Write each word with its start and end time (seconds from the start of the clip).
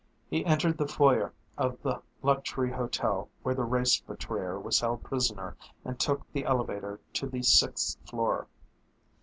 He 0.31 0.43
entered 0.47 0.79
the 0.79 0.87
foyer 0.87 1.31
of 1.59 1.79
the 1.83 2.01
luxury 2.23 2.71
hotel 2.71 3.29
where 3.43 3.53
the 3.53 3.61
race 3.63 4.01
betrayer 4.01 4.59
was 4.59 4.79
held 4.79 5.03
prisoner 5.03 5.55
and 5.85 5.99
took 5.99 6.25
the 6.33 6.43
elevator 6.43 6.99
to 7.13 7.27
the 7.27 7.43
sixth 7.43 7.97
floor. 8.09 8.47